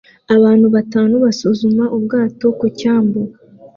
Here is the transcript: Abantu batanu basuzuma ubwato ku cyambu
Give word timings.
Abantu 0.35 0.65
batanu 0.75 1.13
basuzuma 1.25 1.83
ubwato 1.97 2.45
ku 2.59 2.65
cyambu 2.79 3.19